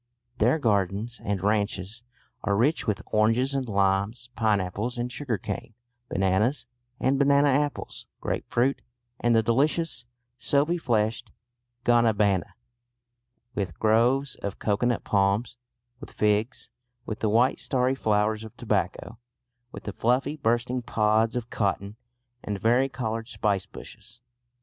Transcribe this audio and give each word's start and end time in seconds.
There 0.39 0.57
gardens 0.57 1.21
and 1.23 1.43
ranches 1.43 2.01
are 2.43 2.57
rich 2.57 2.87
with 2.87 3.03
oranges 3.13 3.53
and 3.53 3.69
limes, 3.69 4.31
pineapples 4.35 4.97
and 4.97 5.11
sugar 5.11 5.37
cane, 5.37 5.75
bananas 6.09 6.65
and 6.99 7.19
banana 7.19 7.49
apples, 7.49 8.07
grape 8.19 8.49
fruit 8.49 8.81
and 9.19 9.35
the 9.35 9.43
delicious 9.43 10.07
soapy 10.39 10.79
fleshed 10.79 11.29
guanabana, 11.85 12.55
with 13.53 13.77
groves 13.77 14.33
of 14.37 14.57
cocoanut 14.57 15.03
palms, 15.03 15.57
with 15.99 16.09
figs, 16.09 16.71
with 17.05 17.19
the 17.19 17.29
white 17.29 17.59
starry 17.59 17.93
flowers 17.93 18.43
of 18.43 18.57
tobacco, 18.57 19.19
with 19.71 19.83
the 19.83 19.93
fluffy 19.93 20.35
bursting 20.35 20.81
pods 20.81 21.35
of 21.35 21.51
cotton, 21.51 21.95
and 22.43 22.59
vari 22.59 22.89
coloured 22.89 23.27
spicebushes. 23.27 24.19